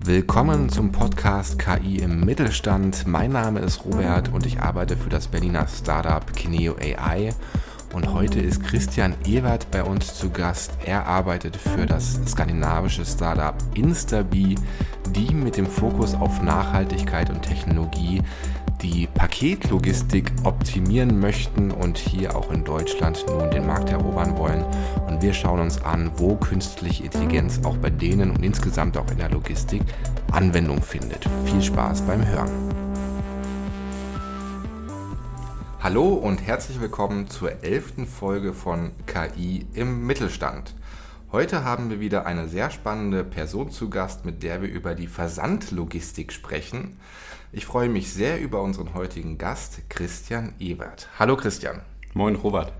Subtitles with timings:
[0.00, 3.06] Willkommen zum Podcast KI im Mittelstand.
[3.06, 7.34] Mein Name ist Robert und ich arbeite für das Berliner Startup Kineo AI.
[7.92, 10.72] Und heute ist Christian Ewert bei uns zu Gast.
[10.84, 14.54] Er arbeitet für das skandinavische Startup Instabee,
[15.10, 18.22] die mit dem Fokus auf Nachhaltigkeit und Technologie
[18.82, 24.64] die Paketlogistik optimieren möchten und hier auch in Deutschland nun den Markt erobern wollen.
[25.08, 29.18] Und wir schauen uns an, wo künstliche Intelligenz auch bei denen und insgesamt auch in
[29.18, 29.82] der Logistik
[30.30, 31.28] Anwendung findet.
[31.44, 32.50] Viel Spaß beim Hören.
[35.80, 40.74] Hallo und herzlich willkommen zur elften Folge von KI im Mittelstand.
[41.30, 45.08] Heute haben wir wieder eine sehr spannende Person zu Gast, mit der wir über die
[45.08, 46.96] Versandlogistik sprechen.
[47.52, 51.10] Ich freue mich sehr über unseren heutigen Gast, Christian Ebert.
[51.18, 51.82] Hallo Christian.
[52.14, 52.72] Moin Robert.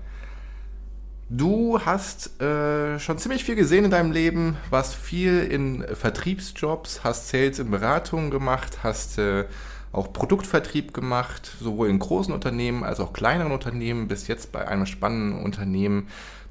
[1.29, 7.29] Du hast äh, schon ziemlich viel gesehen in deinem Leben, warst viel in Vertriebsjobs, hast
[7.29, 9.45] Sales in Beratungen gemacht, hast äh,
[9.91, 14.87] auch Produktvertrieb gemacht, sowohl in großen Unternehmen als auch kleineren Unternehmen, bis jetzt bei einem
[14.87, 16.07] spannenden Unternehmen,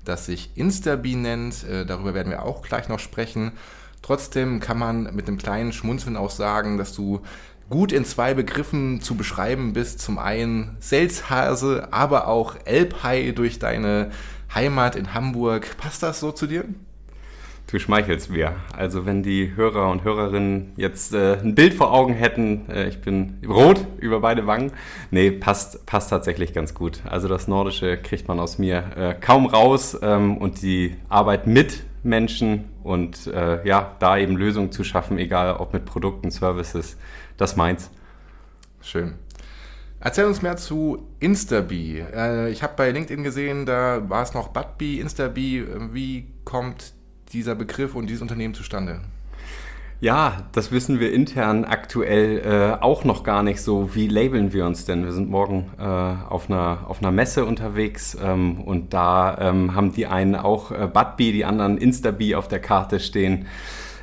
[0.09, 1.65] das sich Instabee nennt.
[1.65, 3.53] Äh, darüber werden wir auch gleich noch sprechen.
[4.03, 7.21] Trotzdem kann man mit einem kleinen Schmunzeln auch sagen, dass du
[7.69, 10.01] gut in zwei Begriffen zu beschreiben bist.
[10.01, 14.11] Zum einen Selzhase, aber auch Elbhai durch deine
[14.55, 15.77] Heimat in Hamburg.
[15.77, 16.65] Passt das so zu dir?
[17.71, 18.57] Du schmeichelst mir.
[18.75, 23.03] Also wenn die Hörer und Hörerinnen jetzt äh, ein Bild vor Augen hätten, äh, ich
[23.03, 24.73] bin rot über beide Wangen.
[25.11, 27.03] Nee, passt, passt tatsächlich ganz gut.
[27.05, 31.85] Also das Nordische kriegt man aus mir äh, kaum raus ähm, und die Arbeit mit
[32.03, 36.97] Menschen und äh, ja, da eben Lösungen zu schaffen, egal ob mit Produkten, Services,
[37.37, 37.91] das meins.
[38.81, 39.13] Schön.
[40.01, 42.03] Erzähl uns mehr zu Instabee.
[42.15, 45.67] Äh, ich habe bei LinkedIn gesehen, da war es noch Budbee, Instabee.
[45.93, 46.95] Wie kommt
[47.33, 49.01] dieser Begriff und dieses Unternehmen zustande?
[50.01, 53.97] Ja, das wissen wir intern aktuell äh, auch noch gar nicht so.
[53.97, 55.05] Wie labeln wir uns denn?
[55.05, 59.93] Wir sind morgen äh, auf, einer, auf einer Messe unterwegs ähm, und da ähm, haben
[59.93, 63.47] die einen auch äh, Budbee, die anderen Instabee auf der Karte stehen.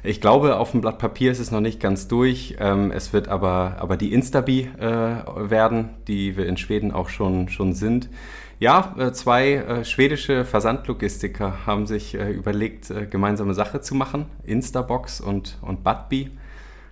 [0.04, 2.58] Ich glaube, auf dem Blatt Papier ist es noch nicht ganz durch.
[2.60, 7.48] Ähm, es wird aber, aber die Instabee äh, werden, die wir in Schweden auch schon,
[7.48, 8.10] schon sind.
[8.58, 14.28] Ja, äh, zwei äh, schwedische Versandlogistiker haben sich äh, überlegt, gemeinsame Sache zu machen.
[14.46, 16.32] Instabox und, und Budbee.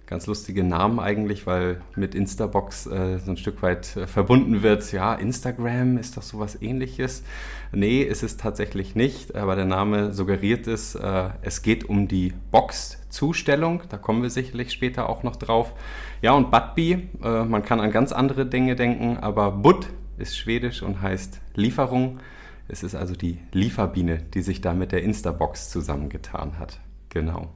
[0.06, 4.92] Ganz lustige Namen eigentlich, weil mit Instabox so ein Stück weit verbunden wird.
[4.92, 7.24] Ja, Instagram ist doch sowas ähnliches.
[7.72, 10.96] Nee, ist es tatsächlich nicht, aber der Name suggeriert es.
[11.42, 13.82] es geht um die Box Zustellung.
[13.90, 15.74] Da kommen wir sicherlich später auch noch drauf.
[16.22, 19.88] Ja, und Budbee, man kann an ganz andere Dinge denken, aber Bud
[20.24, 22.20] ist schwedisch und heißt Lieferung.
[22.68, 26.80] Es ist also die Lieferbiene, die sich da mit der Instabox zusammengetan hat.
[27.10, 27.54] Genau.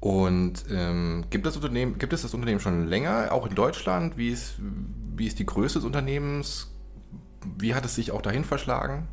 [0.00, 4.16] Und ähm, gibt, das Unternehmen, gibt es das Unternehmen schon länger, auch in Deutschland?
[4.16, 4.54] Wie ist,
[5.16, 6.72] wie ist die Größe des Unternehmens?
[7.58, 9.08] Wie hat es sich auch dahin verschlagen?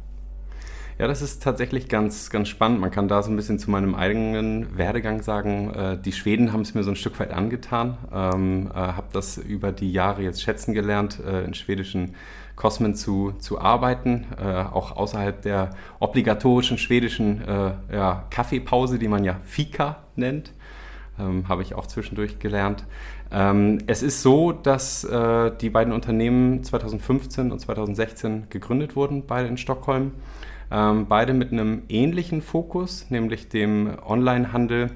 [0.97, 2.79] Ja, das ist tatsächlich ganz, ganz spannend.
[2.79, 6.61] Man kann da so ein bisschen zu meinem eigenen Werdegang sagen, äh, die Schweden haben
[6.61, 7.97] es mir so ein Stück weit angetan.
[8.13, 12.15] Ähm, äh, habe das über die Jahre jetzt schätzen gelernt, äh, in schwedischen
[12.55, 19.23] Kosmen zu, zu arbeiten, äh, auch außerhalb der obligatorischen schwedischen äh, ja, Kaffeepause, die man
[19.23, 20.53] ja Fika nennt.
[21.19, 22.85] Ähm, habe ich auch zwischendurch gelernt.
[23.31, 29.47] Ähm, es ist so, dass äh, die beiden Unternehmen 2015 und 2016 gegründet wurden, beide
[29.47, 30.11] in Stockholm.
[30.71, 34.91] Ähm, beide mit einem ähnlichen Fokus, nämlich dem Onlinehandel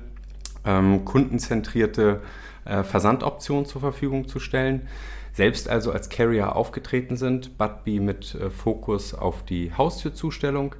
[0.65, 2.21] ähm, kundenzentrierte
[2.69, 4.87] äh, Versandoptionen zur Verfügung zu stellen.
[5.33, 10.75] Selbst also als Carrier aufgetreten sind, Budbee mit äh, Fokus auf die Haustürzustellung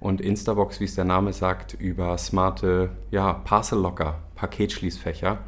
[0.00, 5.38] und Instabox, wie es der Name sagt, über smarte ja, Parcel Locker, Paketschließfächer.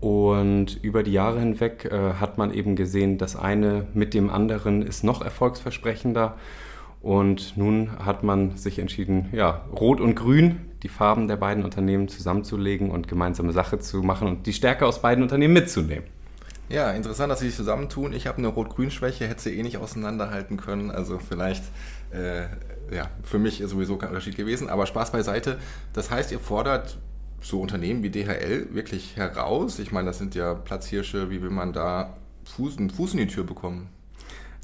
[0.00, 4.82] Und über die Jahre hinweg äh, hat man eben gesehen, das eine mit dem anderen
[4.82, 6.36] ist noch erfolgsversprechender.
[7.00, 12.08] Und nun hat man sich entschieden, ja, Rot und Grün, die Farben der beiden Unternehmen
[12.08, 16.04] zusammenzulegen und gemeinsame Sache zu machen und die Stärke aus beiden Unternehmen mitzunehmen.
[16.68, 18.12] Ja, interessant, dass sie sich zusammentun.
[18.12, 20.90] Ich habe eine Rot-Grün-Schwäche, hätte sie eh nicht auseinanderhalten können.
[20.92, 21.64] Also vielleicht,
[22.12, 22.42] äh,
[22.94, 24.68] ja, für mich ist sowieso kein Unterschied gewesen.
[24.68, 25.58] Aber Spaß beiseite.
[25.92, 26.98] Das heißt, ihr fordert
[27.40, 29.80] so Unternehmen wie DHL wirklich heraus.
[29.80, 31.28] Ich meine, das sind ja Platzhirsche.
[31.28, 33.88] Wie will man da Fuß, einen Fuß in die Tür bekommen?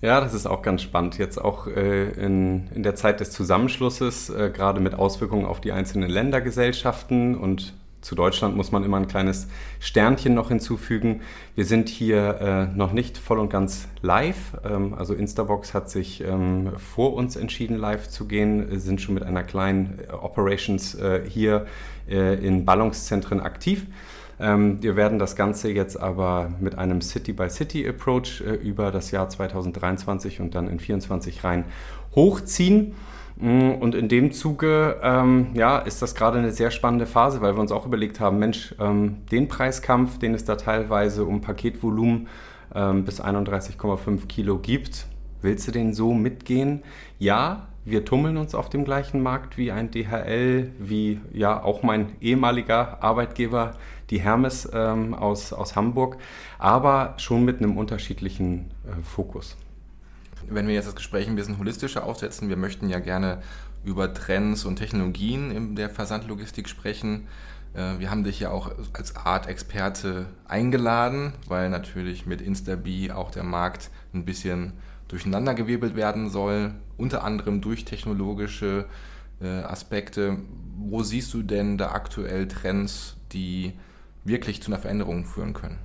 [0.02, 1.16] Ja, das ist auch ganz spannend.
[1.16, 5.72] Jetzt auch äh, in, in der Zeit des Zusammenschlusses, äh, gerade mit Auswirkungen auf die
[5.72, 7.72] einzelnen Ländergesellschaften und
[8.02, 9.48] zu Deutschland muss man immer ein kleines
[9.80, 11.22] Sternchen noch hinzufügen.
[11.56, 14.52] Wir sind hier äh, noch nicht voll und ganz live.
[14.64, 19.24] Ähm, also Instabox hat sich ähm, vor uns entschieden, live zu gehen, sind schon mit
[19.24, 21.66] einer kleinen Operations äh, hier
[22.08, 23.86] äh, in Ballungszentren aktiv.
[24.38, 30.40] Ähm, wir werden das Ganze jetzt aber mit einem City-by-City-Approach äh, über das Jahr 2023
[30.40, 31.64] und dann in 2024 rein
[32.14, 32.94] hochziehen.
[33.36, 37.54] Mm, und in dem Zuge ähm, ja, ist das gerade eine sehr spannende Phase, weil
[37.54, 42.28] wir uns auch überlegt haben, Mensch, ähm, den Preiskampf, den es da teilweise um Paketvolumen
[42.74, 45.06] ähm, bis 31,5 Kilo gibt,
[45.42, 46.82] willst du den so mitgehen?
[47.18, 52.16] Ja, wir tummeln uns auf dem gleichen Markt wie ein DHL, wie ja auch mein
[52.20, 53.74] ehemaliger Arbeitgeber,
[54.10, 56.18] die Hermes ähm, aus, aus Hamburg,
[56.58, 59.56] aber schon mit einem unterschiedlichen äh, Fokus.
[60.48, 63.42] Wenn wir jetzt das Gespräch ein bisschen holistischer aufsetzen, wir möchten ja gerne
[63.84, 67.26] über Trends und Technologien in der Versandlogistik sprechen.
[67.74, 73.44] Äh, wir haben dich ja auch als Art-Experte eingeladen, weil natürlich mit Instabi auch der
[73.44, 74.72] Markt ein bisschen
[75.08, 78.86] durcheinandergewirbelt werden soll, unter anderem durch technologische
[79.40, 80.38] äh, Aspekte.
[80.78, 83.72] Wo siehst du denn da aktuell Trends, die
[84.26, 85.78] wirklich zu einer Veränderung führen können?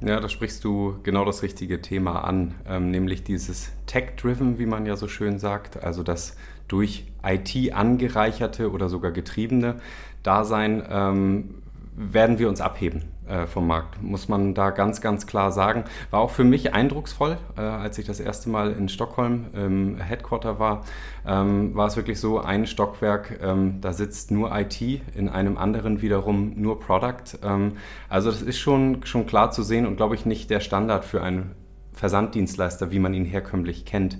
[0.00, 4.84] Ja, da sprichst du genau das richtige Thema an, ähm, nämlich dieses Tech-Driven, wie man
[4.84, 6.36] ja so schön sagt, also das
[6.68, 9.76] durch IT angereicherte oder sogar getriebene
[10.22, 11.62] Dasein ähm,
[11.96, 15.84] werden wir uns abheben äh, vom Markt, muss man da ganz, ganz klar sagen.
[16.10, 20.58] War auch für mich eindrucksvoll, äh, als ich das erste Mal in Stockholm im Headquarter
[20.58, 20.84] war,
[21.26, 24.80] ähm, war es wirklich so, ein Stockwerk, ähm, da sitzt nur IT,
[25.14, 27.38] in einem anderen wiederum nur Product.
[27.42, 27.72] Ähm,
[28.08, 31.22] also das ist schon, schon klar zu sehen und glaube ich nicht der Standard für
[31.22, 31.52] einen
[31.94, 34.18] Versanddienstleister, wie man ihn herkömmlich kennt.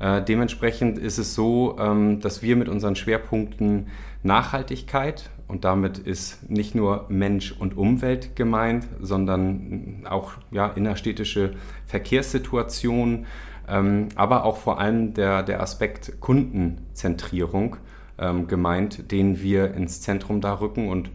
[0.00, 3.88] Äh, dementsprechend ist es so, ähm, dass wir mit unseren Schwerpunkten
[4.22, 11.52] Nachhaltigkeit und damit ist nicht nur Mensch und Umwelt gemeint, sondern auch ja, innerstädtische
[11.86, 13.26] Verkehrssituationen,
[13.68, 17.76] ähm, aber auch vor allem der, der Aspekt Kundenzentrierung
[18.18, 20.88] ähm, gemeint, den wir ins Zentrum da rücken.
[20.88, 21.10] Und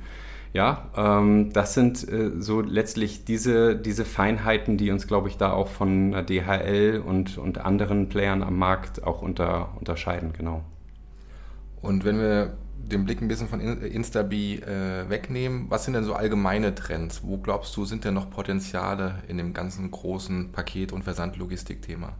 [0.53, 5.51] ja, ähm, das sind äh, so letztlich diese, diese Feinheiten, die uns, glaube ich, da
[5.51, 10.63] auch von DHL und, und anderen Playern am Markt auch unter, unterscheiden, genau.
[11.81, 16.13] Und wenn wir den Blick ein bisschen von Instabi äh, wegnehmen, was sind denn so
[16.13, 17.23] allgemeine Trends?
[17.23, 22.13] Wo glaubst du, sind denn noch Potenziale in dem ganzen großen Paket- und Versandlogistik-Thema?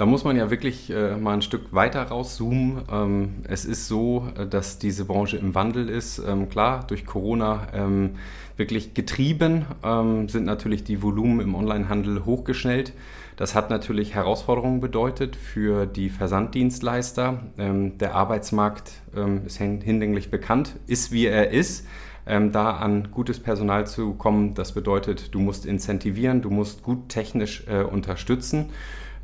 [0.00, 2.80] Da muss man ja wirklich äh, mal ein Stück weiter rauszoomen.
[2.90, 6.22] Ähm, es ist so, äh, dass diese Branche im Wandel ist.
[6.26, 8.12] Ähm, klar, durch Corona ähm,
[8.56, 12.94] wirklich getrieben ähm, sind natürlich die Volumen im Onlinehandel hochgeschnellt.
[13.36, 17.42] Das hat natürlich Herausforderungen bedeutet für die Versanddienstleister.
[17.58, 21.86] Ähm, der Arbeitsmarkt ähm, ist hinlänglich bekannt, ist wie er ist.
[22.26, 27.10] Ähm, da an gutes Personal zu kommen, das bedeutet, du musst incentivieren, du musst gut
[27.10, 28.70] technisch äh, unterstützen.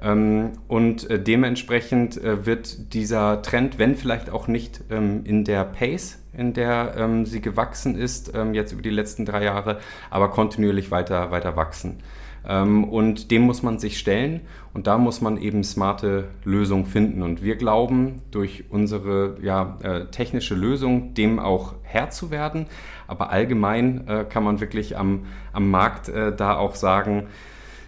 [0.02, 5.64] Ähm, und äh, dementsprechend äh, wird dieser Trend, wenn vielleicht auch nicht ähm, in der
[5.64, 9.78] Pace, in der ähm, sie gewachsen ist, jetzt über die letzten drei Jahre,
[10.10, 12.02] aber kontinuierlich weiter, weiter wachsen.
[12.44, 17.22] Und dem muss man sich stellen und da muss man eben smarte Lösungen finden.
[17.22, 22.66] Und wir glauben, durch unsere ja, äh, technische Lösung dem auch Herr zu werden.
[23.08, 27.26] Aber allgemein kann man wirklich am, am Markt da auch sagen,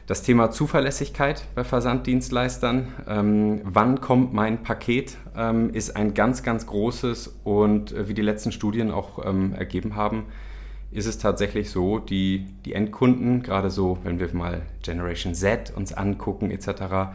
[0.08, 6.66] das Thema Zuverlässigkeit bei Versanddienstleistern, ähm, wann kommt mein Paket, ähm, ist ein ganz, ganz
[6.66, 10.25] großes und äh, wie die letzten Studien auch ähm, ergeben haben,
[10.91, 15.93] ist es tatsächlich so, die, die Endkunden, gerade so, wenn wir mal Generation Z uns
[15.93, 17.12] angucken etc.,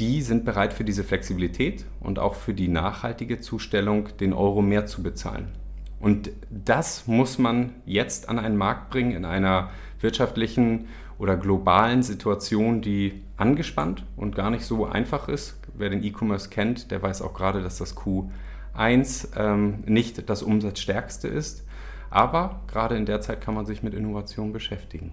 [0.00, 4.84] die sind bereit für diese Flexibilität und auch für die nachhaltige Zustellung den Euro mehr
[4.86, 5.52] zu bezahlen.
[6.00, 10.86] Und das muss man jetzt an einen Markt bringen in einer wirtschaftlichen
[11.20, 15.54] oder globalen Situation, die angespannt und gar nicht so einfach ist.
[15.74, 21.28] Wer den E-Commerce kennt, der weiß auch gerade, dass das Q1 ähm, nicht das Umsatzstärkste
[21.28, 21.66] ist.
[22.08, 25.12] Aber gerade in der Zeit kann man sich mit Innovation beschäftigen.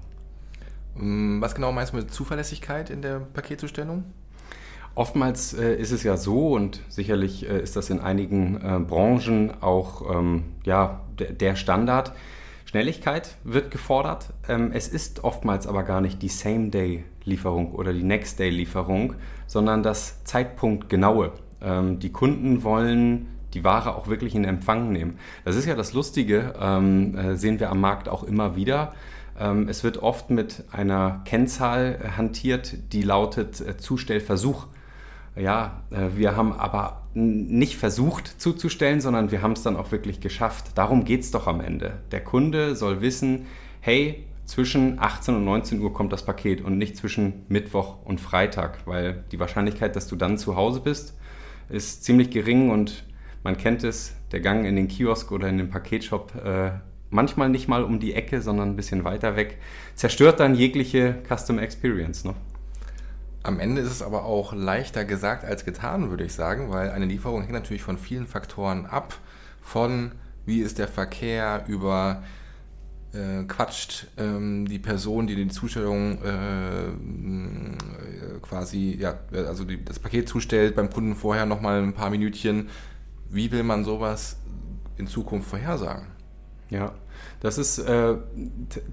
[0.96, 4.06] Mm, was genau meinst du mit Zuverlässigkeit in der Paketzustellung?
[4.96, 9.62] Oftmals äh, ist es ja so und sicherlich äh, ist das in einigen äh, Branchen
[9.62, 12.14] auch ähm, ja, der Standard
[12.68, 14.34] Schnelligkeit wird gefordert.
[14.50, 19.14] Ähm, es ist oftmals aber gar nicht die Same-Day-Lieferung oder die Next-Day-Lieferung,
[19.48, 21.32] sondern das Zeitpunktgenaue.
[21.62, 25.18] Ähm, die Kunden wollen die Ware auch wirklich in Empfang nehmen.
[25.46, 28.94] Das ist ja das Lustige, ähm, äh, sehen wir am Markt auch immer wieder.
[29.68, 34.66] es wird oft mit einer Kennzahl hantiert, die lautet äh, Zustellversuch.
[35.36, 40.20] Ja, äh, wir haben aber nicht versucht zuzustellen, sondern wir haben es dann auch wirklich
[40.20, 40.72] geschafft.
[40.76, 41.94] Darum geht es doch am Ende.
[42.12, 43.48] Der Kunde soll wissen,
[43.82, 48.86] hey, zwischen 18 und 19 Uhr kommt das Paket und nicht zwischen Mittwoch und Freitag,
[48.86, 51.18] weil die Wahrscheinlichkeit, dass du dann zu Hause bist,
[51.70, 53.04] ist ziemlich gering und
[53.44, 56.72] man kennt es, der Gang in den Kiosk oder in den Paketshop äh,
[57.10, 59.58] manchmal nicht mal um die Ecke, sondern ein bisschen weiter weg,
[59.96, 62.24] zerstört dann jegliche Custom Experience.
[62.26, 62.36] Ne?
[63.48, 67.06] Am Ende ist es aber auch leichter gesagt als getan, würde ich sagen, weil eine
[67.06, 69.18] Lieferung hängt natürlich von vielen Faktoren ab.
[69.62, 70.12] Von
[70.46, 72.24] wie ist der Verkehr über
[73.14, 76.92] äh, quatscht ähm, die Person, die die Zustellung äh,
[78.42, 82.68] quasi, ja, also die, das Paket zustellt, beim Kunden vorher nochmal ein paar Minütchen.
[83.30, 84.36] Wie will man sowas
[84.98, 86.08] in Zukunft vorhersagen?
[86.70, 86.96] Ja,
[87.40, 88.16] das ist äh,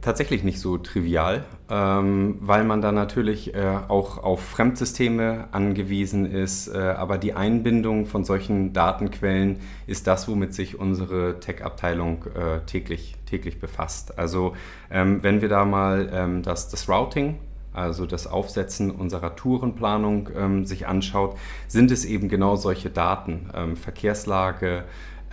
[0.02, 6.68] tatsächlich nicht so trivial, ähm, weil man da natürlich äh, auch auf Fremdsysteme angewiesen ist.
[6.68, 13.16] Äh, aber die Einbindung von solchen Datenquellen ist das, womit sich unsere Tech-Abteilung äh, täglich,
[13.24, 14.18] täglich befasst.
[14.18, 14.54] Also
[14.90, 17.38] ähm, wenn wir da mal ähm, das, das Routing
[17.74, 21.36] also das Aufsetzen unserer Tourenplanung ähm, sich anschaut,
[21.66, 24.84] sind es eben genau solche Daten, ähm, Verkehrslage,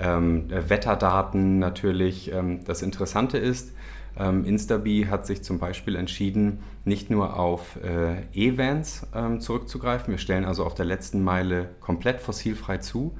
[0.01, 2.31] ähm, Wetterdaten natürlich.
[2.33, 3.73] Ähm, das Interessante ist,
[4.17, 10.17] ähm, Instabi hat sich zum Beispiel entschieden, nicht nur auf äh, E-Vans ähm, zurückzugreifen, wir
[10.17, 13.15] stellen also auf der letzten Meile komplett fossilfrei zu,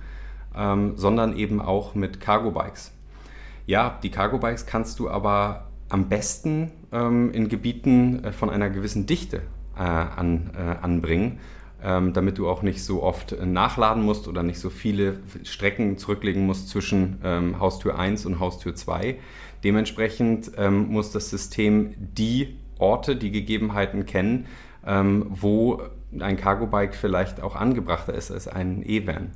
[0.55, 2.91] ähm, sondern eben auch mit Cargo-Bikes.
[3.67, 9.05] Ja, die Cargo-Bikes kannst du aber am besten ähm, in Gebieten äh, von einer gewissen
[9.05, 9.43] Dichte
[9.77, 11.39] äh, an, äh, anbringen
[11.83, 16.45] ähm, damit du auch nicht so oft nachladen musst oder nicht so viele Strecken zurücklegen
[16.45, 19.17] musst zwischen ähm, Haustür 1 und Haustür 2.
[19.63, 24.47] Dementsprechend ähm, muss das System die Orte, die Gegebenheiten kennen,
[24.85, 25.81] ähm, wo
[26.19, 29.31] ein Cargo-Bike vielleicht auch angebrachter ist als ein E-Van.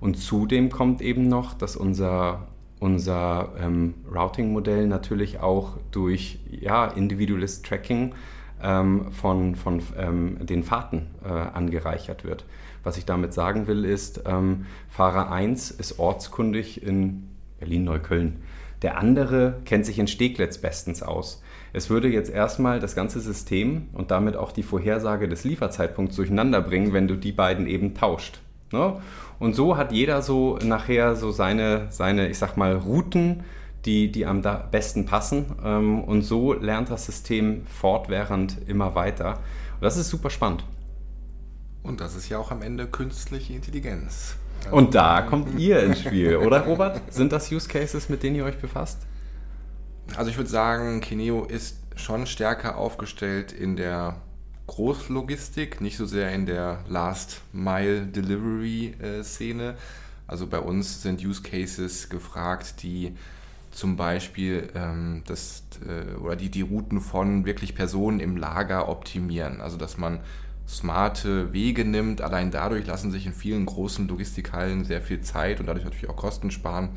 [0.00, 2.46] Und zudem kommt eben noch, dass unser
[2.78, 8.14] unser ähm, Routing-Modell natürlich auch durch ja, individuelles Tracking
[8.62, 12.44] ähm, von, von ähm, den Fahrten äh, angereichert wird.
[12.82, 18.42] Was ich damit sagen will, ist, ähm, Fahrer 1 ist ortskundig in Berlin-Neukölln.
[18.82, 21.42] Der andere kennt sich in Steglitz bestens aus.
[21.72, 26.60] Es würde jetzt erstmal das ganze System und damit auch die Vorhersage des Lieferzeitpunkts durcheinander
[26.60, 28.40] bringen, wenn du die beiden eben tauscht.
[28.72, 29.00] Ne?
[29.38, 33.44] Und so hat jeder so nachher so seine, seine ich sag mal, Routen,
[33.86, 35.46] die, die am besten passen.
[35.64, 39.34] Ähm, und so lernt das System fortwährend immer weiter.
[39.74, 40.64] Und das ist super spannend.
[41.82, 44.36] Und das ist ja auch am Ende künstliche Intelligenz.
[44.64, 47.00] Also und da kommt ihr ins Spiel, oder Robert?
[47.12, 48.98] Sind das Use Cases, mit denen ihr euch befasst?
[50.16, 54.16] Also ich würde sagen, Kineo ist schon stärker aufgestellt in der
[54.66, 59.74] Großlogistik, nicht so sehr in der Last Mile Delivery äh.
[60.26, 63.14] Also bei uns sind Use Cases gefragt, die
[63.76, 69.60] zum Beispiel ähm, das, äh, oder die, die Routen von wirklich Personen im Lager optimieren.
[69.60, 70.20] Also dass man
[70.66, 72.22] smarte Wege nimmt.
[72.22, 76.16] Allein dadurch lassen sich in vielen großen Logistikhallen sehr viel Zeit und dadurch natürlich auch
[76.16, 76.88] Kosten sparen.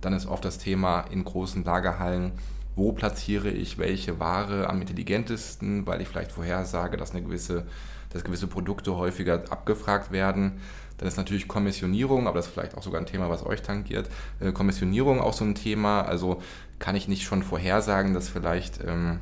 [0.00, 2.32] Dann ist oft das Thema in großen Lagerhallen,
[2.76, 7.66] wo platziere ich welche Ware am intelligentesten, weil ich vielleicht vorhersage, dass eine gewisse,
[8.08, 10.60] dass gewisse Produkte häufiger abgefragt werden.
[11.02, 14.08] Dann ist natürlich Kommissionierung, aber das ist vielleicht auch sogar ein Thema, was euch tangiert.
[14.38, 16.02] Äh, Kommissionierung auch so ein Thema.
[16.02, 16.40] Also
[16.78, 19.18] kann ich nicht schon vorhersagen, dass vielleicht ähm,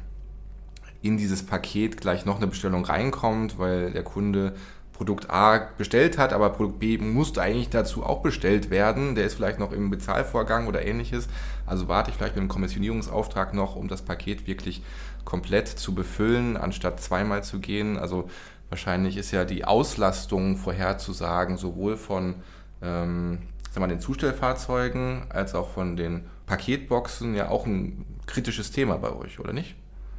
[1.00, 4.52] in dieses Paket gleich noch eine Bestellung reinkommt, weil der Kunde
[4.92, 9.14] Produkt A bestellt hat, aber Produkt B musste eigentlich dazu auch bestellt werden.
[9.14, 11.28] Der ist vielleicht noch im Bezahlvorgang oder ähnliches.
[11.64, 14.82] Also warte ich vielleicht mit einem Kommissionierungsauftrag noch, um das Paket wirklich
[15.25, 17.96] komplett zu befüllen, anstatt zweimal zu gehen.
[17.96, 18.28] Also
[18.70, 22.36] Wahrscheinlich ist ja die Auslastung vorherzusagen, sowohl von
[22.82, 23.38] ähm,
[23.70, 29.12] sagen wir, den Zustellfahrzeugen als auch von den Paketboxen ja auch ein kritisches Thema bei
[29.12, 29.76] euch, oder nicht?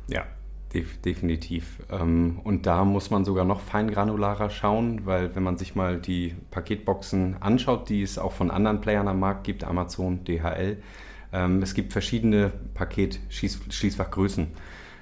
[0.08, 0.26] Ja,
[0.74, 1.80] def definitiv.
[1.90, 6.36] Ähm, und da muss man sogar noch feingranularer schauen, weil wenn man sich mal die
[6.52, 10.82] Paketboxen anschaut, die es auch von anderen Playern am Markt gibt, Amazon, DHL,
[11.34, 14.48] ähm, es gibt verschiedene Paketschließfachgrößen.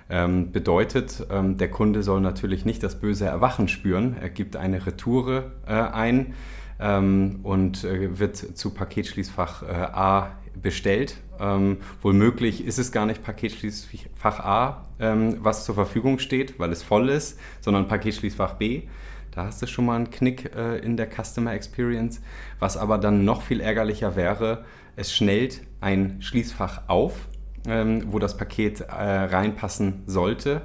[0.10, 4.16] Ähm, bedeutet, ähm, der Kunde soll natürlich nicht das böse Erwachen spüren.
[4.20, 6.34] Er gibt eine Retoure äh, ein
[6.80, 11.18] ähm, und äh, wird zu Paketschließfach äh, A bestellt.
[11.40, 16.84] Ähm, möglich ist es gar nicht Paketschließfach A, ähm, was zur Verfügung steht, weil es
[16.84, 18.84] voll ist, sondern Paketschließfach B.
[19.32, 22.22] Da hast du schon mal einen Knick äh, in der Customer Experience.
[22.58, 27.28] Was aber dann noch viel ärgerlicher wäre, es schnellt ein Schließfach auf
[27.70, 30.62] ähm, wo das Paket äh, reinpassen sollte.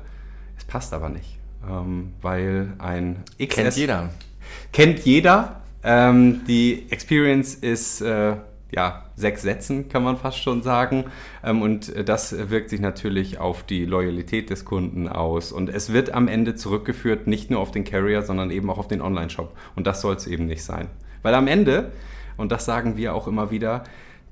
[0.56, 3.54] Es passt aber nicht, ähm, weil ein XS...
[3.54, 4.11] Kennt jeder.
[4.73, 5.62] Kennt jeder.
[5.82, 8.00] Ähm, die Experience ist...
[8.00, 8.37] Äh,
[8.75, 11.04] ja, sechs Sätzen, kann man fast schon sagen.
[11.44, 15.52] Ähm, und das wirkt sich natürlich auf die Loyalität des Kunden aus.
[15.52, 18.88] Und es wird am Ende zurückgeführt, nicht nur auf den Carrier, sondern eben auch auf
[18.88, 19.56] den Online-Shop.
[19.76, 20.88] Und das soll es eben nicht sein.
[21.23, 21.92] Weil am Ende,
[22.37, 23.84] und das sagen wir auch immer wieder,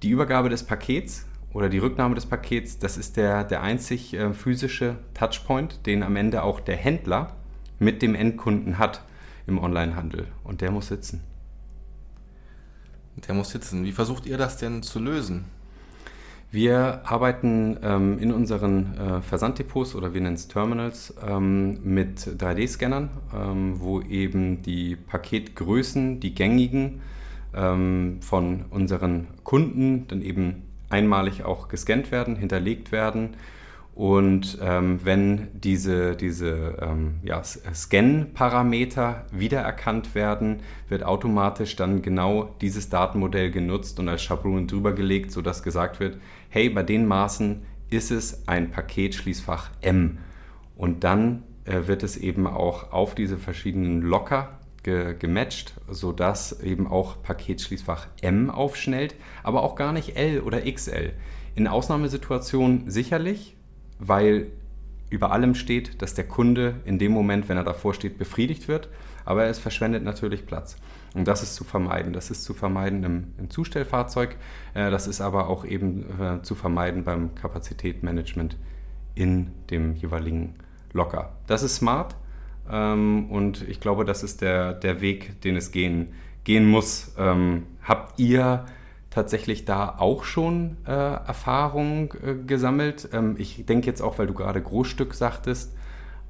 [0.02, 4.32] die Übergabe des Pakets oder die Rücknahme des Pakets, das ist der, der einzig äh,
[4.32, 7.35] physische Touchpoint, den am Ende auch der Händler
[7.78, 9.02] mit dem Endkunden hat
[9.47, 10.28] im Onlinehandel.
[10.44, 11.23] Und der muss sitzen.
[13.26, 13.85] Der muss sitzen.
[13.85, 15.44] Wie versucht ihr das denn zu lösen?
[16.50, 23.09] Wir arbeiten ähm, in unseren äh, Versanddepots oder wir nennen es Terminals ähm, mit 3D-Scannern,
[23.35, 27.00] ähm, wo eben die Paketgrößen, die gängigen
[27.54, 33.37] ähm, von unseren Kunden dann eben einmalig auch gescannt werden, hinterlegt werden
[33.95, 42.89] und ähm, wenn diese, diese ähm, ja, Scan-Parameter wiedererkannt werden, wird automatisch dann genau dieses
[42.89, 46.19] Datenmodell genutzt und als Schablone drüber gelegt, sodass gesagt wird,
[46.49, 50.19] hey, bei den Maßen ist es ein Paketschließfach M.
[50.75, 56.87] Und dann äh, wird es eben auch auf diese verschiedenen Locker ge gematcht, sodass eben
[56.87, 61.12] auch Paketschließfach M aufschnellt, aber auch gar nicht L oder XL.
[61.55, 63.57] In Ausnahmesituationen sicherlich,
[63.99, 64.49] weil
[65.11, 68.89] über allem steht, dass der Kunde in dem Moment, wenn er davor steht, befriedigt wird,
[69.25, 70.77] aber es verschwendet natürlich Platz.
[71.15, 72.15] Und das ist zu vermeiden.
[72.15, 74.37] Das ist zu vermeiden im, im Zustellfahrzeug,
[74.75, 78.57] äh, das ist aber auch eben äh, zu vermeiden beim Kapazitätsmanagement
[79.15, 80.55] in dem jeweiligen
[80.93, 81.35] Locker.
[81.47, 82.17] Das ist smart
[82.71, 86.14] ähm, und ich glaube, das ist der, der Weg, den es gehen,
[86.45, 87.14] gehen muss.
[87.19, 88.64] Ähm, habt ihr
[89.11, 93.09] tatsächlich da auch schon äh, Erfahrung äh, gesammelt.
[93.12, 95.75] Ähm, ich denke jetzt auch, weil du gerade Großstück sagtest,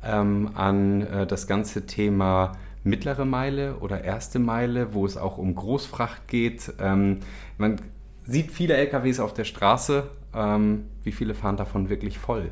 [0.05, 2.53] ähm, an äh, das ganze Thema
[2.85, 6.73] mittlere Meile oder erste Meile, wo es auch um Großfracht geht.
[6.81, 7.21] Ähm,
[7.57, 7.81] man
[8.27, 10.11] sieht viele LKWs auf der Straße.
[10.35, 12.51] Ähm, wie viele fahren davon wirklich voll?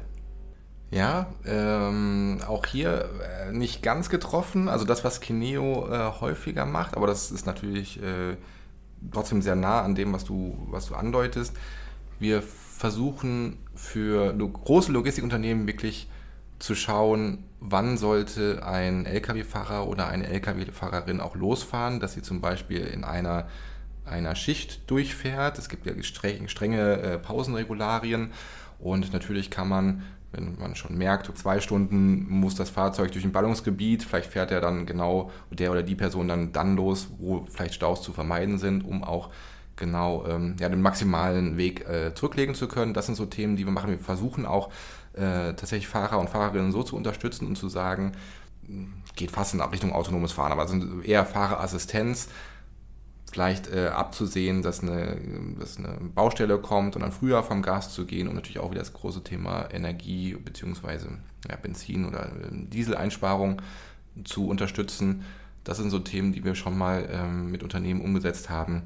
[0.91, 4.69] Ja, ähm, auch hier äh, nicht ganz getroffen.
[4.69, 8.37] Also das, was Kineo äh, häufiger macht, aber das ist natürlich äh,
[9.13, 11.57] trotzdem sehr nah an dem, was du, was du andeutest.
[12.19, 16.09] Wir versuchen für große Logistikunternehmen wirklich
[16.59, 22.81] zu schauen, wann sollte ein Lkw-Fahrer oder eine Lkw-Fahrerin auch losfahren, dass sie zum Beispiel
[22.81, 23.49] in einer,
[24.11, 25.59] einer Schicht durchfährt.
[25.59, 28.33] Es gibt ja strenge äh, Pausenregularien
[28.79, 33.33] und natürlich kann man wenn man schon merkt, zwei Stunden muss das Fahrzeug durch ein
[33.33, 37.75] Ballungsgebiet, vielleicht fährt er dann genau der oder die Person dann dann los, wo vielleicht
[37.75, 39.31] Staus zu vermeiden sind, um auch
[39.77, 42.95] genau ähm, ja, den maximalen Weg äh, zurücklegen zu können.
[42.95, 43.91] Das sind so Themen, die wir machen.
[43.91, 44.69] Wir versuchen auch
[45.15, 48.13] äh, tatsächlich Fahrer und Fahrerinnen so zu unterstützen und zu sagen,
[49.17, 52.29] geht fast in Richtung autonomes Fahren, aber es sind eher Fahrerassistenz,
[53.31, 55.17] vielleicht äh, abzusehen, dass eine,
[55.59, 58.81] dass eine Baustelle kommt und dann früher vom Gas zu gehen und natürlich auch wieder
[58.81, 61.07] das große Thema Energie bzw.
[61.49, 63.63] Ja, Benzin- oder äh, Dieseleinsparung
[64.25, 65.25] zu unterstützen.
[65.63, 68.83] Das sind so Themen, die wir schon mal ähm, mit Unternehmen umgesetzt haben.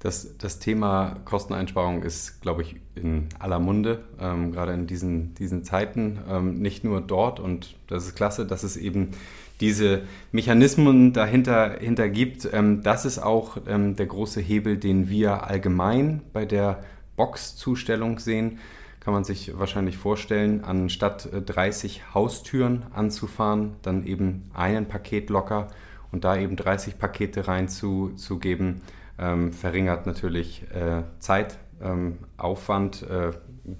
[0.00, 5.62] Das, das Thema Kosteneinsparung ist, glaube ich, in aller Munde, ähm, gerade in diesen, diesen
[5.62, 6.18] Zeiten.
[6.28, 9.10] Ähm, nicht nur dort und das ist klasse, dass es eben
[9.60, 12.48] diese Mechanismen dahinter, dahinter gibt.
[12.52, 16.82] Ähm, das ist auch ähm, der große Hebel, den wir allgemein bei der
[17.16, 18.58] Boxzustellung sehen.
[19.00, 25.68] Kann man sich wahrscheinlich vorstellen, anstatt 30 äh, Haustüren anzufahren, dann eben einen Paketlocker
[26.12, 28.82] und da eben 30 Pakete reinzugeben,
[29.18, 33.32] ähm, verringert natürlich äh, Zeit, ähm, Aufwand, äh,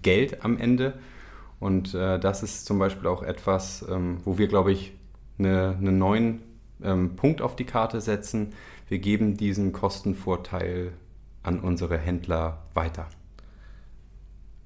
[0.03, 0.95] Geld am Ende.
[1.59, 4.95] Und äh, das ist zum Beispiel auch etwas, ähm, wo wir, glaube ich,
[5.41, 6.43] eine, einen neuen
[6.83, 8.55] ähm, Punkt auf die Karte setzen.
[8.89, 10.93] Wir geben diesen Kostenvorteil
[11.43, 13.09] an unsere Händler weiter.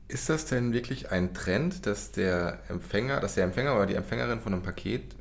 [0.09, 4.41] Ist das denn wirklich ein Trend, dass der Empfänger, dass der Empfänger oder die Empfängerin
[4.41, 5.15] von einem Paket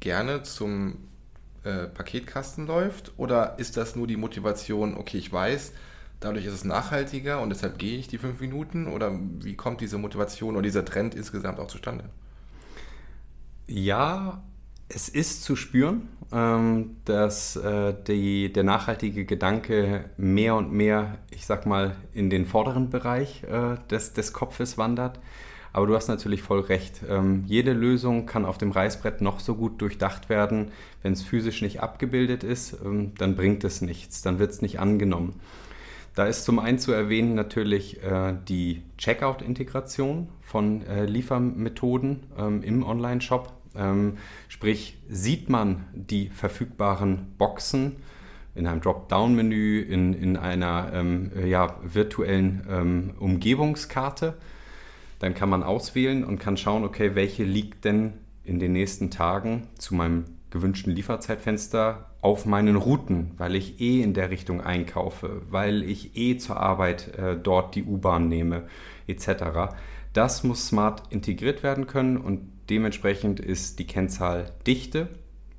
[0.00, 0.98] gerne zum
[1.64, 3.12] äh, Paketkasten läuft?
[3.16, 5.72] Oder ist das nur die Motivation, okay, ich weiß,
[6.20, 8.86] dadurch ist es nachhaltiger und deshalb gehe ich die fünf Minuten?
[8.86, 12.04] Oder wie kommt diese Motivation oder dieser Trend insgesamt auch zustande?
[13.66, 14.42] Ja
[14.88, 21.46] es ist zu spüren, ähm, dass äh, die, der nachhaltige Gedanke mehr und mehr, ich
[21.46, 25.20] sag mal, in den vorderen Bereich äh, des, des Kopfes wandert.
[25.72, 27.02] Aber du hast natürlich voll recht.
[27.08, 30.70] Ähm, jede Lösung kann auf dem Reißbrett noch so gut durchdacht werden.
[31.02, 34.80] Wenn es physisch nicht abgebildet ist, ähm, dann bringt es nichts, dann wird es nicht
[34.80, 35.38] angenommen.
[36.14, 42.20] Da ist zum einen zu erwähnen natürlich äh, die Checkout-Integration von Liefermethoden
[42.62, 43.52] im Online-Shop.
[43.76, 47.96] Ähm, sprich, sieht man die verfügbaren Boxen
[48.54, 54.34] in einem Dropdown-Menü, in, in einer ähm, ja, virtuellen ähm, Umgebungskarte,
[55.20, 59.68] dann kann man auswählen und kann schauen, okay, welche liegt denn in den nächsten Tagen
[59.78, 65.82] zu meinem gewünschten Lieferzeitfenster auf meinen Routen, weil ich eh in der Richtung einkaufe, weil
[65.82, 68.64] ich eh zur Arbeit äh, dort die U-Bahn nehme,
[69.06, 69.74] etc.
[70.12, 75.08] Das muss smart integriert werden können und dementsprechend ist die Kennzahl Dichte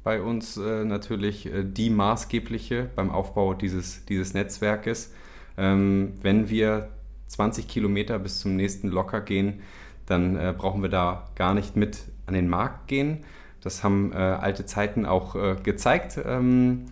[0.03, 5.13] bei uns äh, natürlich äh, die maßgebliche beim Aufbau dieses, dieses Netzwerkes.
[5.57, 6.89] Ähm, wenn wir
[7.27, 9.61] 20 Kilometer bis zum nächsten Locker gehen,
[10.05, 13.23] dann äh, brauchen wir da gar nicht mit an den Markt gehen.
[13.61, 16.19] Das haben äh, alte Zeiten auch äh, gezeigt.
[16.25, 16.85] Ähm,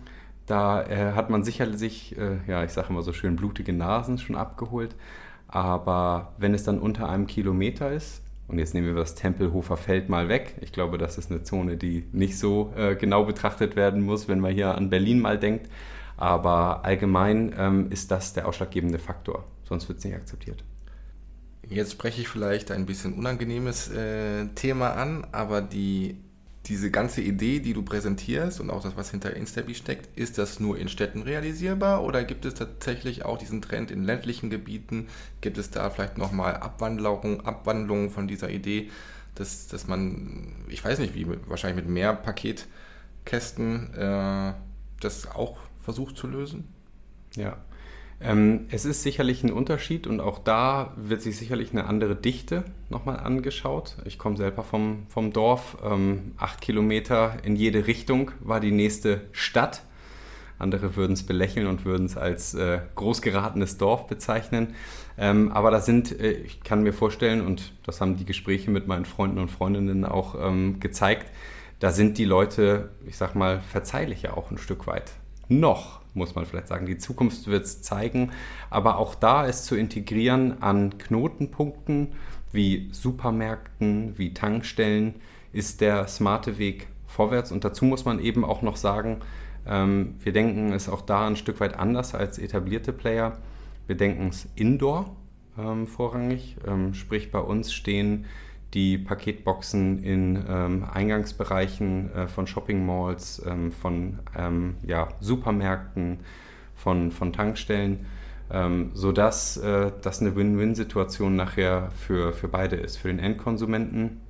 [0.46, 4.96] da äh, hat man sicherlich, ja, ich sage immer so schön, blutige Nasen schon abgeholt.
[5.46, 10.08] Aber wenn es dann unter einem Kilometer ist, und jetzt nehmen wir das Tempelhofer Feld
[10.08, 10.54] mal weg.
[10.62, 14.40] Ich glaube, das ist eine Zone, die nicht so äh, genau betrachtet werden muss, wenn
[14.40, 15.68] man hier an Berlin mal denkt.
[16.16, 19.44] Aber allgemein ähm, ist das der ausschlaggebende Faktor.
[19.64, 20.64] Sonst wird es nicht akzeptiert.
[21.68, 26.16] Jetzt spreche ich vielleicht ein bisschen unangenehmes äh, Thema an, aber die
[26.68, 30.60] diese ganze Idee, die du präsentierst und auch das, was hinter Instabi steckt, ist das
[30.60, 35.08] nur in Städten realisierbar oder gibt es tatsächlich auch diesen Trend in ländlichen Gebieten?
[35.40, 38.90] Gibt es da vielleicht nochmal Abwandlungen, Abwandlungen von dieser Idee,
[39.34, 44.52] dass, dass man, ich weiß nicht wie, wahrscheinlich mit mehr Paketkästen äh,
[45.00, 46.68] das auch versucht zu lösen?
[47.34, 47.56] Ja,
[48.20, 52.64] ähm, es ist sicherlich ein Unterschied und auch da wird sich sicherlich eine andere Dichte
[52.90, 53.96] nochmal angeschaut.
[54.04, 55.76] Ich komme selber vom, vom Dorf.
[55.84, 59.82] Ähm, acht Kilometer in jede Richtung war die nächste Stadt.
[60.58, 64.74] Andere würden es belächeln und würden es als äh, großgeratenes Dorf bezeichnen.
[65.16, 68.88] Ähm, aber da sind, äh, ich kann mir vorstellen, und das haben die Gespräche mit
[68.88, 71.30] meinen Freunden und Freundinnen auch ähm, gezeigt,
[71.78, 75.12] da sind die Leute, ich sag mal, verzeihlicher auch ein Stück weit.
[75.48, 76.86] Noch muss man vielleicht sagen.
[76.86, 78.32] Die Zukunft wird es zeigen.
[78.68, 82.08] Aber auch da ist zu integrieren an Knotenpunkten
[82.52, 85.14] wie Supermärkten, wie Tankstellen,
[85.52, 87.52] ist der smarte Weg vorwärts.
[87.52, 89.18] Und dazu muss man eben auch noch sagen,
[89.66, 93.38] ähm, wir denken es auch da ein Stück weit anders als etablierte Player.
[93.86, 95.16] Wir denken es indoor
[95.58, 96.56] ähm, vorrangig.
[96.66, 98.26] Ähm, sprich, bei uns stehen
[98.74, 106.20] die Paketboxen in ähm, Eingangsbereichen äh, von Shopping Malls, ähm, von ähm, ja, Supermärkten,
[106.74, 108.06] von, von Tankstellen,
[108.50, 112.96] ähm, sodass äh, das eine Win-Win-Situation nachher für, für beide ist.
[112.96, 114.20] Für den Endkonsumenten,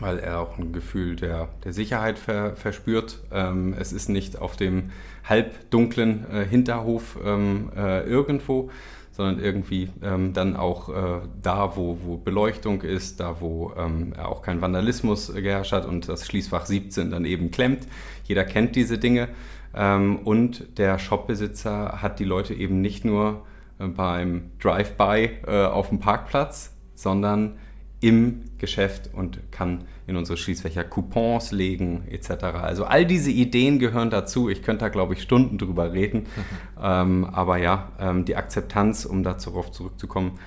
[0.00, 3.20] weil er auch ein Gefühl der, der Sicherheit ver, verspürt.
[3.32, 4.90] Ähm, es ist nicht auf dem
[5.24, 8.70] halbdunklen äh, Hinterhof ähm, äh, irgendwo,
[9.12, 14.42] sondern irgendwie ähm, dann auch äh, da, wo, wo Beleuchtung ist, da, wo ähm, auch
[14.42, 17.86] kein Vandalismus geherrscht hat und das Schließfach 17 dann eben klemmt.
[18.24, 19.28] Jeder kennt diese Dinge.
[19.74, 23.44] Ähm, und der Shopbesitzer hat die Leute eben nicht nur
[23.78, 27.58] äh, beim Drive-by äh, auf dem Parkplatz, sondern
[28.02, 32.44] im Geschäft und kann in unsere Schließfächer Coupons legen etc.
[32.56, 34.48] Also all diese Ideen gehören dazu.
[34.48, 36.26] Ich könnte da, glaube ich, Stunden drüber reden.
[36.82, 40.38] ähm, aber ja, ähm, die Akzeptanz, um darauf zurückzukommen,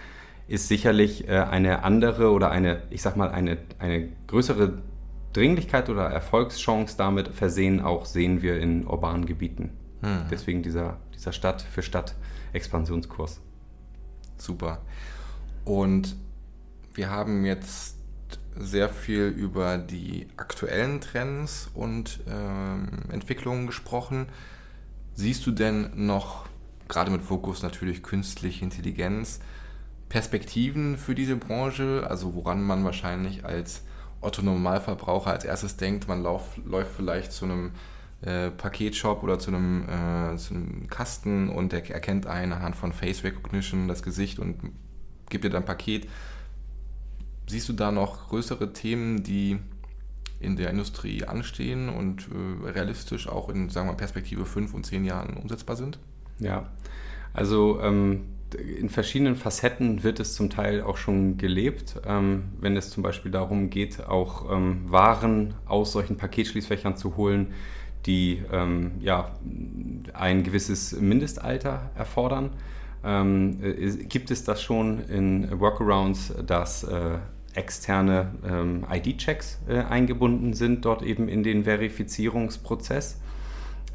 [0.47, 4.79] ist sicherlich äh, eine andere oder eine, ich sag mal, eine, eine größere
[5.31, 9.71] Dringlichkeit oder Erfolgschance damit versehen auch sehen wir in urbanen Gebieten.
[10.01, 10.25] Hm.
[10.29, 12.15] Deswegen dieser, dieser Stadt für Stadt
[12.51, 13.41] Expansionskurs.
[14.37, 14.81] Super.
[15.63, 16.15] Und
[16.95, 17.97] wir haben jetzt
[18.57, 24.27] sehr viel über die aktuellen Trends und ähm, Entwicklungen gesprochen.
[25.13, 26.47] Siehst du denn noch,
[26.87, 29.39] gerade mit Fokus natürlich künstliche Intelligenz,
[30.07, 33.83] Perspektiven für diese Branche, also woran man wahrscheinlich als
[34.21, 37.71] Otto Normalverbraucher als erstes denkt, man lauf, läuft vielleicht zu einem
[38.21, 42.93] äh, Paketshop oder zu einem, äh, zu einem Kasten und der erkennt einen anhand von
[42.93, 44.55] Face Recognition das Gesicht und
[45.29, 46.07] gibt dir dann Paket.
[47.47, 49.59] Siehst du da noch größere Themen, die
[50.39, 55.05] in der Industrie anstehen und äh, realistisch auch in, sagen wir Perspektive 5 und 10
[55.05, 55.99] Jahren umsetzbar sind?
[56.39, 56.69] Ja,
[57.33, 58.25] also ähm,
[58.79, 63.31] in verschiedenen Facetten wird es zum Teil auch schon gelebt, ähm, wenn es zum Beispiel
[63.31, 67.53] darum geht, auch ähm, Waren aus solchen Paketschließfächern zu holen,
[68.05, 69.31] die ähm, ja,
[70.13, 72.51] ein gewisses Mindestalter erfordern.
[73.03, 77.17] Ähm, äh, gibt es das schon in Workarounds, dass äh,
[77.55, 83.19] externe ähm, ID-Checks äh, eingebunden sind, dort eben in den Verifizierungsprozess.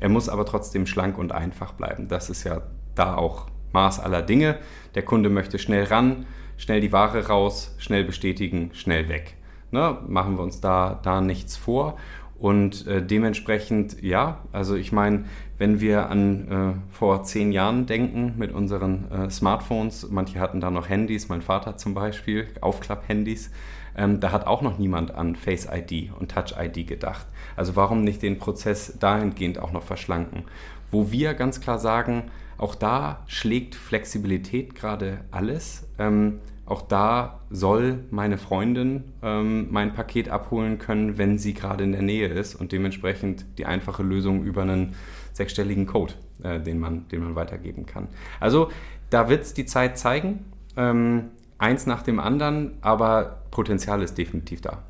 [0.01, 2.09] Er muss aber trotzdem schlank und einfach bleiben.
[2.09, 2.63] Das ist ja
[2.95, 4.59] da auch Maß aller Dinge.
[4.95, 9.37] Der Kunde möchte schnell ran, schnell die Ware raus, schnell bestätigen, schnell weg.
[9.71, 9.99] Ne?
[10.09, 11.97] Machen wir uns da, da nichts vor.
[12.41, 15.27] Und äh, dementsprechend, ja, also ich meine,
[15.59, 20.71] wenn wir an äh, vor zehn Jahren denken mit unseren äh, Smartphones, manche hatten da
[20.71, 23.51] noch Handys, mein Vater zum Beispiel, Aufklapp-Handys,
[23.95, 27.27] ähm, da hat auch noch niemand an Face ID und Touch ID gedacht.
[27.57, 30.45] Also warum nicht den Prozess dahingehend auch noch verschlanken?
[30.91, 35.87] Wo wir ganz klar sagen, auch da schlägt Flexibilität gerade alles.
[35.99, 41.91] Ähm, auch da soll meine Freundin ähm, mein Paket abholen können, wenn sie gerade in
[41.91, 44.95] der Nähe ist und dementsprechend die einfache Lösung über einen
[45.33, 48.07] sechsstelligen Code, äh, den, man, den man weitergeben kann.
[48.39, 48.71] Also
[49.11, 50.45] da wird es die Zeit zeigen,
[50.77, 54.85] ähm, eins nach dem anderen, aber Potenzial ist definitiv da.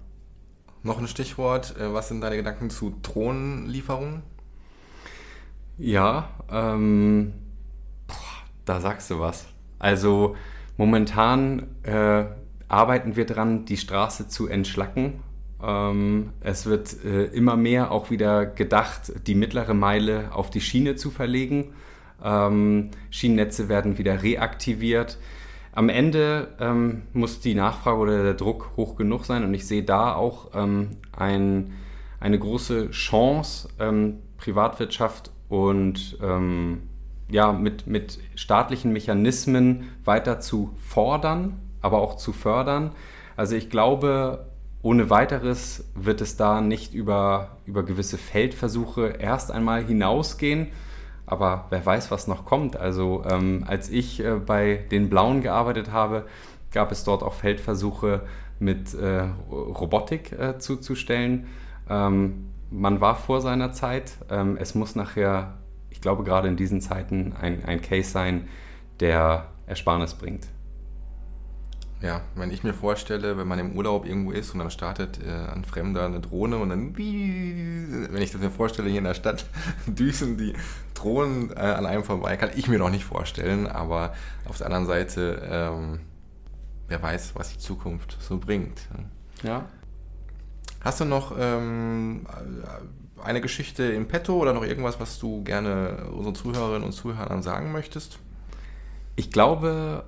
[0.82, 4.22] Noch ein Stichwort, äh, was sind deine Gedanken zu Drohnenlieferungen?
[5.78, 7.32] Ja, ähm,
[8.06, 8.16] boah,
[8.66, 9.46] da sagst du was.
[9.78, 10.36] Also
[10.80, 12.24] Momentan äh,
[12.68, 15.20] arbeiten wir daran, die Straße zu entschlacken.
[15.62, 20.96] Ähm, es wird äh, immer mehr auch wieder gedacht, die mittlere Meile auf die Schiene
[20.96, 21.74] zu verlegen.
[22.24, 25.18] Ähm, Schienennetze werden wieder reaktiviert.
[25.72, 29.82] Am Ende ähm, muss die Nachfrage oder der Druck hoch genug sein und ich sehe
[29.82, 31.74] da auch ähm, ein,
[32.20, 36.84] eine große Chance, ähm, Privatwirtschaft und ähm,
[37.30, 42.90] ja, mit, mit staatlichen Mechanismen weiter zu fordern, aber auch zu fördern.
[43.36, 44.46] Also ich glaube,
[44.82, 50.68] ohne weiteres wird es da nicht über, über gewisse Feldversuche erst einmal hinausgehen.
[51.26, 52.76] Aber wer weiß, was noch kommt.
[52.76, 56.24] Also ähm, als ich äh, bei den Blauen gearbeitet habe,
[56.72, 58.22] gab es dort auch Feldversuche
[58.58, 61.46] mit äh, Robotik äh, zuzustellen.
[61.88, 64.12] Ähm, man war vor seiner Zeit.
[64.28, 65.54] Ähm, es muss nachher
[65.90, 68.48] ich glaube, gerade in diesen Zeiten ein, ein Case sein,
[69.00, 70.46] der Ersparnis bringt.
[72.02, 75.52] Ja, wenn ich mir vorstelle, wenn man im Urlaub irgendwo ist und dann startet äh,
[75.52, 79.44] ein Fremder eine Drohne und dann, wenn ich das mir vorstelle, hier in der Stadt
[79.86, 80.54] düsen die
[80.94, 84.14] Drohnen äh, an einem vorbei, kann ich mir noch nicht vorstellen, aber
[84.46, 86.00] auf der anderen Seite, ähm,
[86.88, 88.80] wer weiß, was die Zukunft so bringt.
[89.42, 89.66] Ja.
[90.80, 92.26] Hast du noch ähm,
[93.24, 97.72] eine Geschichte im Petto oder noch irgendwas, was du gerne unseren Zuhörerinnen und Zuhörern sagen
[97.72, 98.18] möchtest?
[99.16, 100.04] Ich glaube,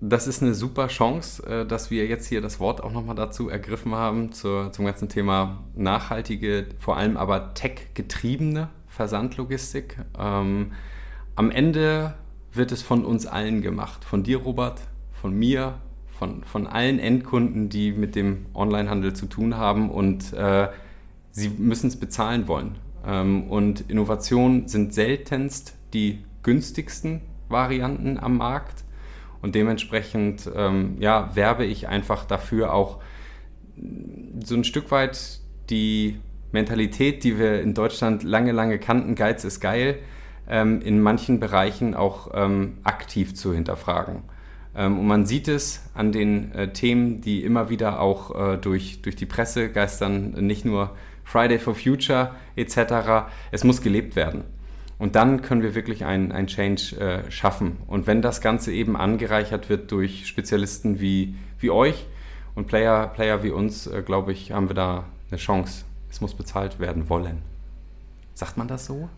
[0.00, 3.48] das ist eine super Chance, äh, dass wir jetzt hier das Wort auch nochmal dazu
[3.48, 9.98] ergriffen haben, zur, zum ganzen Thema nachhaltige, vor allem aber tech-getriebene Versandlogistik.
[10.18, 10.72] Ähm,
[11.36, 12.14] am Ende
[12.52, 14.04] wird es von uns allen gemacht.
[14.04, 14.80] Von dir, Robert,
[15.12, 15.78] von mir,
[16.18, 19.90] von, von allen Endkunden, die mit dem Onlinehandel zu tun haben.
[19.90, 20.68] Und äh,
[21.34, 22.76] sie müssen es bezahlen wollen.
[23.04, 28.84] Ähm, und Innovationen sind seltenst die günstigsten Varianten am Markt.
[29.42, 33.00] Und dementsprechend ähm, ja, werbe ich einfach dafür auch
[34.42, 36.20] so ein Stück weit die
[36.52, 39.98] Mentalität, die wir in Deutschland lange, lange kannten, Geiz ist geil,
[40.48, 42.30] ähm, in manchen Bereichen auch
[42.84, 44.22] aktiv zu hinterfragen.
[44.76, 49.02] Ähm, und man sieht es an den äh, Themen, die immer wieder auch äh, durch,
[49.02, 50.90] durch die Presse geistern, nicht nur
[51.24, 53.28] Friday for Future etc.
[53.50, 54.44] Es muss gelebt werden.
[54.98, 57.78] Und dann können wir wirklich einen, einen Change äh, schaffen.
[57.86, 62.06] Und wenn das Ganze eben angereichert wird durch Spezialisten wie, wie euch
[62.54, 65.84] und Player, Player wie uns, äh, glaube ich, haben wir da eine Chance.
[66.10, 67.42] Es muss bezahlt werden wollen.
[68.34, 69.08] Sagt man das so?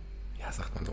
[0.47, 0.93] Ja, sagt man so.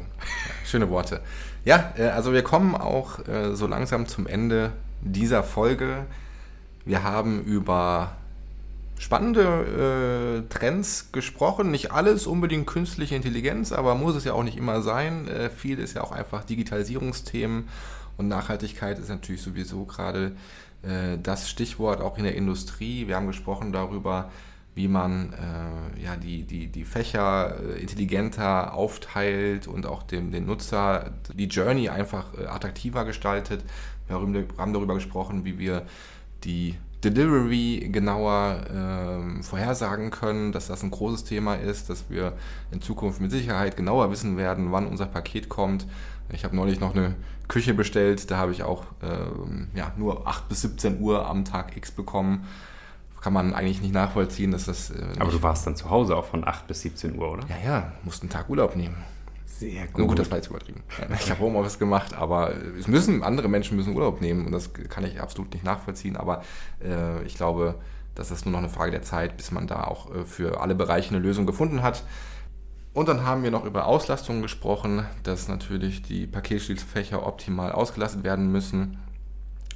[0.65, 1.21] Schöne Worte.
[1.63, 6.05] Ja, äh, also wir kommen auch äh, so langsam zum Ende dieser Folge.
[6.85, 8.15] Wir haben über
[8.97, 11.69] spannende äh, Trends gesprochen.
[11.69, 15.29] Nicht alles unbedingt künstliche Intelligenz, aber muss es ja auch nicht immer sein.
[15.55, 17.67] Viel ist ja auch einfach Digitalisierungsthemen
[18.17, 20.33] und Nachhaltigkeit ist natürlich sowieso gerade
[21.21, 23.07] das Stichwort auch in der Industrie.
[23.07, 24.29] Wir haben gesprochen darüber,
[24.75, 30.45] wie man äh, ja, die, die, die Fächer äh, intelligenter aufteilt und auch dem, den
[30.45, 33.63] Nutzer die Journey einfach äh, attraktiver gestaltet.
[34.07, 35.83] Wir haben darüber gesprochen, wie wir
[36.43, 42.33] die Delivery genauer ähm, vorhersagen können, dass das ein großes Thema ist, dass wir
[42.71, 45.85] in Zukunft mit Sicherheit genauer wissen werden, wann unser Paket kommt.
[46.31, 47.15] Ich habe neulich noch eine
[47.47, 51.75] Küche bestellt, da habe ich auch ähm, ja, nur 8 bis 17 Uhr am Tag
[51.75, 52.47] X bekommen.
[53.23, 54.89] Kann man eigentlich nicht nachvollziehen, dass das.
[54.89, 57.43] Äh, Aber du warst dann zu Hause auch von 8 bis 17 Uhr, oder?
[57.47, 58.97] Ja, ja, musste einen Tag Urlaub nehmen.
[59.45, 59.97] Sehr gut.
[59.97, 60.83] Nur gut, das war jetzt übertrieben.
[61.17, 65.05] Ich habe Homeoffice gemacht, aber es müssen, andere Menschen müssen Urlaub nehmen und das kann
[65.05, 66.17] ich absolut nicht nachvollziehen.
[66.17, 66.43] Aber
[66.83, 67.75] äh, ich glaube,
[68.13, 70.75] das ist nur noch eine Frage der Zeit, bis man da auch äh, für alle
[70.75, 72.03] Bereiche eine Lösung gefunden hat.
[72.93, 78.51] Und dann haben wir noch über Auslastungen gesprochen, dass natürlich die Paketschließfächer optimal ausgelastet werden
[78.51, 78.99] müssen.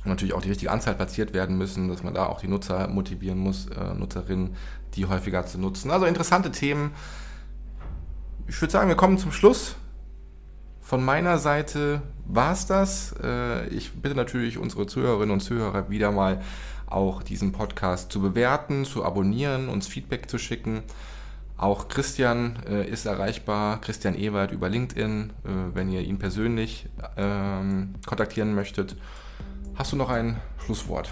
[0.09, 3.37] Natürlich auch die richtige Anzahl platziert werden müssen, dass man da auch die Nutzer motivieren
[3.37, 4.55] muss, äh, Nutzerinnen,
[4.95, 5.91] die häufiger zu nutzen.
[5.91, 6.91] Also interessante Themen.
[8.47, 9.75] Ich würde sagen, wir kommen zum Schluss.
[10.81, 13.13] Von meiner Seite war es das.
[13.21, 16.41] Äh, ich bitte natürlich unsere Zuhörerinnen und Zuhörer wieder mal
[16.85, 20.83] auch diesen Podcast zu bewerten, zu abonnieren, uns Feedback zu schicken.
[21.57, 27.95] Auch Christian äh, ist erreichbar, Christian Ewald über LinkedIn, äh, wenn ihr ihn persönlich ähm,
[28.05, 28.95] kontaktieren möchtet.
[29.77, 31.11] Hast du noch ein Schlusswort?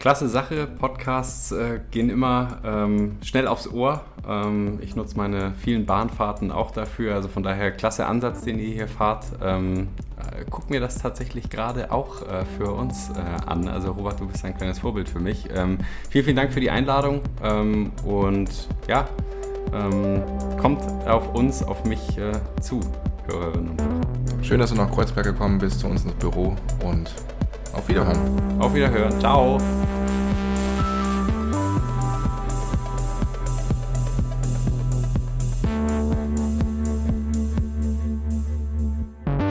[0.00, 0.66] Klasse Sache.
[0.66, 4.00] Podcasts äh, gehen immer ähm, schnell aufs Ohr.
[4.26, 7.14] Ähm, ich nutze meine vielen Bahnfahrten auch dafür.
[7.14, 9.26] Also von daher klasse Ansatz, den ihr hier fahrt.
[9.40, 13.68] Ähm, äh, guck mir das tatsächlich gerade auch äh, für uns äh, an.
[13.68, 15.48] Also Robert, du bist ein kleines Vorbild für mich.
[15.54, 17.20] Ähm, vielen, vielen Dank für die Einladung.
[17.44, 18.50] Ähm, und
[18.88, 19.06] ja,
[19.72, 20.24] ähm,
[20.60, 22.80] kommt auf uns, auf mich äh, zu,
[23.28, 24.19] Hörerinnen und Hörer.
[24.42, 27.10] Schön, dass du nach Kreuzberg gekommen bist, zu uns ins Büro und
[27.72, 28.18] auf Wiederhören.
[28.58, 29.18] Auf Wiederhören.
[29.20, 29.58] Ciao.